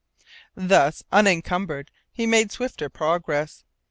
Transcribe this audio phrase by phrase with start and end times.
[0.55, 3.63] Thus unencumbered he made swifter progress.